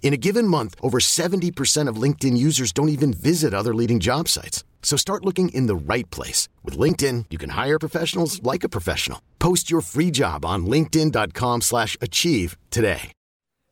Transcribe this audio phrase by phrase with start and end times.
[0.00, 4.26] In a given month, over 70% of LinkedIn users don't even visit other leading job
[4.26, 4.64] sites.
[4.82, 6.48] So start looking in the right place.
[6.64, 9.20] With LinkedIn, you can hire professionals like a professional.
[9.38, 13.12] Post your free job on linkedin.com slash achieve today.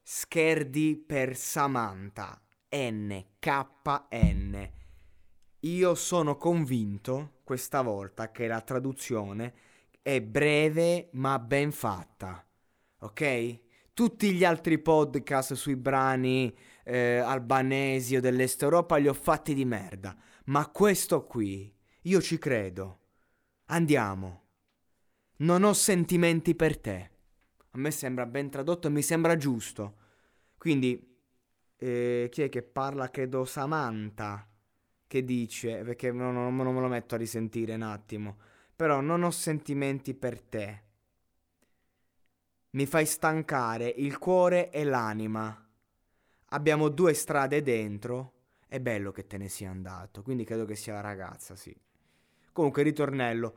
[0.04, 2.38] Scherdi per Samantha.
[2.72, 4.68] NKN.
[5.60, 9.54] Io sono convinto questa volta che la traduzione
[10.02, 12.44] è breve ma ben fatta.
[13.00, 13.60] Ok?
[13.96, 19.64] Tutti gli altri podcast sui brani eh, albanesi o dell'Est Europa li ho fatti di
[19.64, 20.14] merda.
[20.48, 22.98] Ma questo qui, io ci credo.
[23.68, 24.48] Andiamo.
[25.36, 27.10] Non ho sentimenti per te.
[27.70, 29.96] A me sembra ben tradotto e mi sembra giusto.
[30.58, 31.16] Quindi,
[31.78, 33.08] eh, chi è che parla?
[33.08, 34.46] Credo Samantha.
[35.06, 38.36] Che dice, perché non, non, non me lo metto a risentire un attimo.
[38.76, 40.84] Però non ho sentimenti per te
[42.76, 45.66] mi fai stancare il cuore e l'anima.
[46.50, 48.32] Abbiamo due strade dentro.
[48.68, 50.22] È bello che te ne sia andato.
[50.22, 51.74] Quindi credo che sia la ragazza, sì.
[52.52, 53.56] Comunque, ritornello.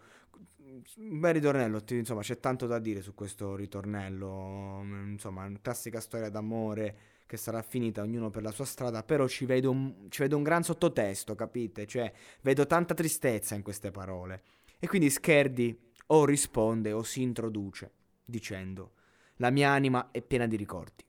[0.97, 4.84] Un bel ritornello, insomma, c'è tanto da dire su questo ritornello.
[4.84, 9.45] Insomma, una classica storia d'amore che sarà finita ognuno per la sua strada, però ci
[9.45, 11.86] vedo un, ci vedo un gran sottotesto, capite?
[11.86, 14.44] Cioè, vedo tanta tristezza in queste parole.
[14.80, 17.92] E quindi Scherdi o risponde o si introduce
[18.23, 18.94] dicendo
[19.40, 21.06] la mia anima è piena di ricordi.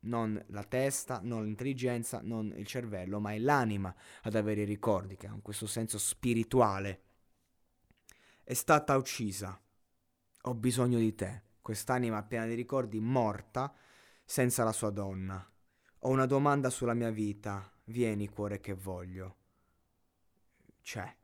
[0.00, 5.16] Non la testa, non l'intelligenza, non il cervello, ma è l'anima ad avere i ricordi,
[5.16, 7.02] che ha questo senso spirituale.
[8.42, 9.60] È stata uccisa.
[10.42, 11.42] Ho bisogno di te.
[11.60, 13.72] Quest'anima piena di ricordi, morta,
[14.24, 15.46] senza la sua donna.
[16.00, 17.70] Ho una domanda sulla mia vita.
[17.84, 19.36] Vieni, cuore che voglio.
[20.80, 21.21] C'è.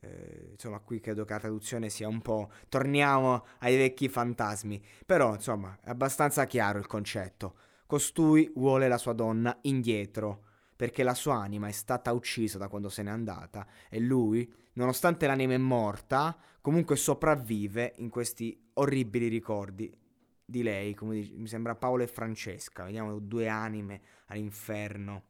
[0.00, 2.50] Eh, insomma, qui credo che la traduzione sia un po'.
[2.68, 4.82] Torniamo ai vecchi fantasmi.
[5.06, 7.56] Però, insomma, è abbastanza chiaro il concetto.
[7.86, 10.44] Costui vuole la sua donna indietro,
[10.76, 15.26] perché la sua anima è stata uccisa da quando se n'è andata e lui, nonostante
[15.26, 19.94] l'anima è morta, comunque sopravvive in questi orribili ricordi
[20.42, 25.24] di lei, come dice, mi sembra Paolo e Francesca, vediamo due anime all'inferno.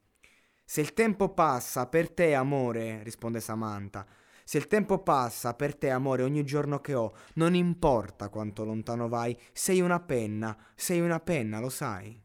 [0.65, 4.07] Se il tempo passa per te, amore, risponde Samantha,
[4.51, 9.07] se il tempo passa per te, amore, ogni giorno che ho, non importa quanto lontano
[9.07, 12.21] vai, sei una penna, sei una penna, lo sai.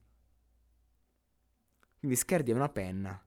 [2.00, 3.24] Quindi Scherdi è una penna.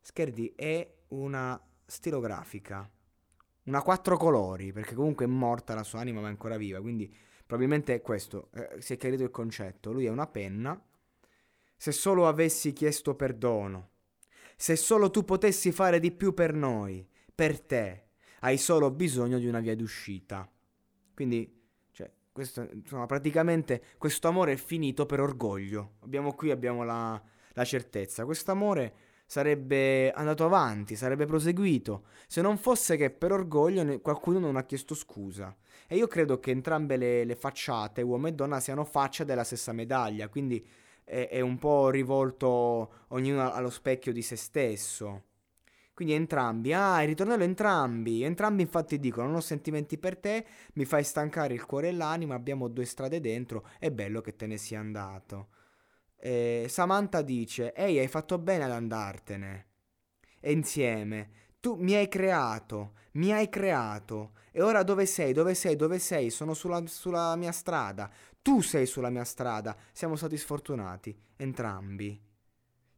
[0.00, 2.90] Scherdi è una stilografica.
[3.64, 7.14] Una quattro colori, perché comunque è morta la sua anima ma è ancora viva, quindi
[7.44, 9.92] probabilmente è questo, eh, si è chiarito il concetto.
[9.92, 10.82] Lui è una penna.
[11.76, 13.90] Se solo avessi chiesto perdono,
[14.56, 18.04] se solo tu potessi fare di più per noi, per te,
[18.46, 20.48] hai solo bisogno di una via d'uscita.
[21.14, 21.52] Quindi,
[21.90, 25.94] cioè, questo, insomma, praticamente questo amore è finito per orgoglio.
[26.00, 27.20] Abbiamo qui abbiamo la,
[27.52, 28.24] la certezza.
[28.24, 28.94] Questo amore
[29.26, 34.94] sarebbe andato avanti, sarebbe proseguito, se non fosse che per orgoglio qualcuno non ha chiesto
[34.94, 35.56] scusa.
[35.88, 39.72] E io credo che entrambe le, le facciate, uomo e donna, siano facce della stessa
[39.72, 40.64] medaglia, quindi
[41.02, 45.22] è, è un po' rivolto ognuno allo specchio di se stesso.
[45.96, 50.84] Quindi entrambi, ah, il ritornello entrambi, entrambi infatti dicono non ho sentimenti per te, mi
[50.84, 54.58] fai stancare il cuore e l'anima, abbiamo due strade dentro, è bello che te ne
[54.58, 55.48] sia andato.
[56.18, 59.68] E Samantha dice, ehi hai fatto bene ad andartene.
[60.38, 61.30] E insieme,
[61.60, 66.28] tu mi hai creato, mi hai creato, e ora dove sei, dove sei, dove sei?
[66.28, 68.10] Sono sulla, sulla mia strada,
[68.42, 72.25] tu sei sulla mia strada, siamo stati sfortunati, entrambi.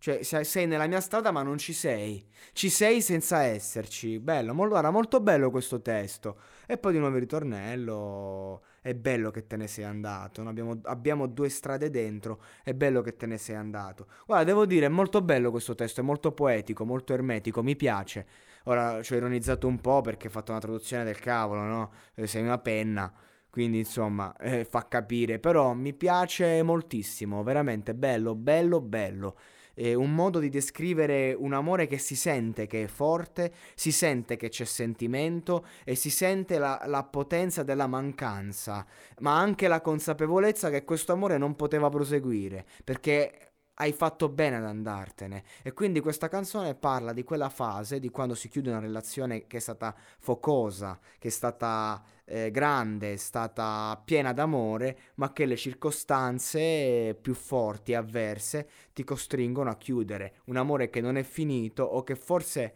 [0.01, 2.25] Cioè, sei nella mia strada ma non ci sei.
[2.53, 4.21] Ci sei senza esserci.
[4.21, 6.39] Bello, guarda, molto bello questo testo.
[6.67, 8.63] E poi di nuovo il ritornello.
[8.81, 10.43] È bello che te ne sei andato.
[10.43, 12.41] Abbiamo, abbiamo, due strade dentro.
[12.63, 14.07] È bello che te ne sei andato.
[14.25, 16.01] Guarda, devo dire, è molto bello questo testo.
[16.01, 17.63] È molto poetico, molto ermetico.
[17.65, 18.27] Mi piace.
[18.65, 21.93] Ora ci ho ironizzato un po' perché ho fatto una traduzione del cavolo, no?
[22.15, 23.13] Eh, sei una penna.
[23.51, 25.41] Quindi insomma eh, fa capire.
[25.41, 27.43] Però mi piace moltissimo.
[27.43, 29.37] Veramente bello, bello, bello
[29.79, 34.37] eh, un modo di descrivere un amore che si sente che è forte, si sente
[34.37, 38.85] che c'è sentimento e si sente la, la potenza della mancanza,
[39.21, 43.48] ma anche la consapevolezza che questo amore non poteva proseguire, perché
[43.81, 45.45] hai fatto bene ad andartene.
[45.63, 49.59] E quindi questa canzone parla di quella fase, di quando si chiude una relazione che
[49.59, 55.57] è stata focosa, che è stata eh, grande, è stata piena d'amore, ma che le
[55.57, 60.41] circostanze più forti, avverse, ti costringono a chiudere.
[60.47, 62.75] Un amore che non è finito o che forse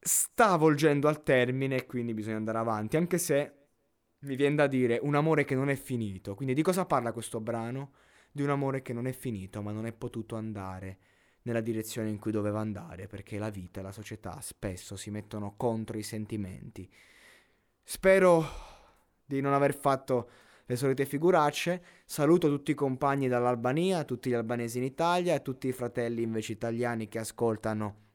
[0.00, 3.52] sta volgendo al termine e quindi bisogna andare avanti, anche se
[4.20, 6.34] mi viene da dire un amore che non è finito.
[6.34, 7.92] Quindi di cosa parla questo brano?
[8.30, 10.98] Di un amore che non è finito, ma non è potuto andare
[11.42, 15.54] nella direzione in cui doveva andare, perché la vita e la società spesso si mettono
[15.56, 16.90] contro i sentimenti.
[17.82, 18.44] Spero
[19.24, 20.30] di non aver fatto
[20.66, 21.82] le solite figuracce.
[22.04, 26.52] Saluto tutti i compagni dall'Albania, tutti gli albanesi in Italia e tutti i fratelli invece
[26.52, 28.06] italiani che ascoltano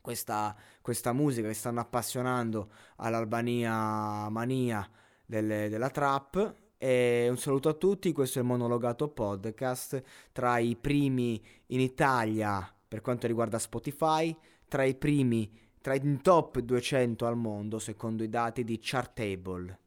[0.00, 4.88] questa, questa musica, che stanno appassionando all'Albania mania
[5.26, 10.02] delle, della trap e un saluto a tutti, questo è il Monologato Podcast,
[10.32, 14.36] tra i primi in Italia per quanto riguarda Spotify,
[14.66, 15.48] tra i primi,
[15.80, 19.81] tra i top 200 al mondo secondo i dati di Chartable.